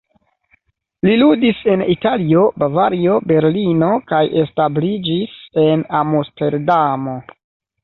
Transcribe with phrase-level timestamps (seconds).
[1.07, 7.17] Li ludis en Italio, Bavario, Berlino kaj establiĝis en Amsterdamo.